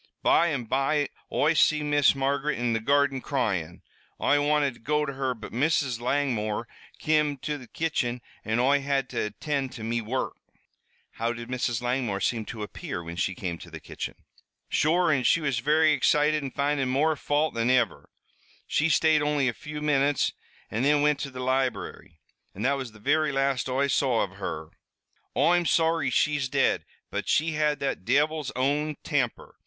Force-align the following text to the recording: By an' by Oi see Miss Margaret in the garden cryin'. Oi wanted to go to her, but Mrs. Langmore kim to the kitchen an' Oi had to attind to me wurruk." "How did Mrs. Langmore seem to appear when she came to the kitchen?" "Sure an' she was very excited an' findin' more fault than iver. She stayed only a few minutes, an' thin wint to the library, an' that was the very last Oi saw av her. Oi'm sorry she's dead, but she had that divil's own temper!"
By 0.23 0.47
an' 0.47 0.63
by 0.63 1.09
Oi 1.31 1.53
see 1.53 1.83
Miss 1.83 2.15
Margaret 2.15 2.57
in 2.57 2.73
the 2.73 2.79
garden 2.79 3.21
cryin'. 3.21 3.83
Oi 4.19 4.41
wanted 4.43 4.73
to 4.73 4.79
go 4.79 5.05
to 5.05 5.13
her, 5.13 5.35
but 5.35 5.51
Mrs. 5.51 6.01
Langmore 6.01 6.67
kim 6.97 7.37
to 7.45 7.59
the 7.59 7.67
kitchen 7.67 8.19
an' 8.43 8.59
Oi 8.59 8.81
had 8.81 9.09
to 9.09 9.21
attind 9.29 9.73
to 9.73 9.83
me 9.83 10.01
wurruk." 10.01 10.33
"How 11.11 11.33
did 11.33 11.49
Mrs. 11.49 11.83
Langmore 11.83 12.19
seem 12.19 12.45
to 12.45 12.63
appear 12.63 13.03
when 13.03 13.15
she 13.15 13.35
came 13.35 13.59
to 13.59 13.69
the 13.69 13.79
kitchen?" 13.79 14.15
"Sure 14.69 15.11
an' 15.11 15.23
she 15.23 15.39
was 15.39 15.59
very 15.59 15.91
excited 15.93 16.43
an' 16.43 16.49
findin' 16.49 16.89
more 16.89 17.15
fault 17.15 17.53
than 17.53 17.69
iver. 17.69 18.09
She 18.65 18.89
stayed 18.89 19.21
only 19.21 19.47
a 19.47 19.53
few 19.53 19.83
minutes, 19.83 20.33
an' 20.71 20.81
thin 20.81 21.03
wint 21.03 21.19
to 21.19 21.29
the 21.29 21.43
library, 21.43 22.17
an' 22.55 22.63
that 22.63 22.73
was 22.73 22.93
the 22.93 22.99
very 22.99 23.31
last 23.31 23.69
Oi 23.69 23.85
saw 23.85 24.23
av 24.23 24.37
her. 24.37 24.69
Oi'm 25.37 25.67
sorry 25.67 26.09
she's 26.09 26.49
dead, 26.49 26.85
but 27.11 27.27
she 27.29 27.51
had 27.51 27.77
that 27.81 28.03
divil's 28.03 28.51
own 28.55 28.95
temper!" 29.03 29.59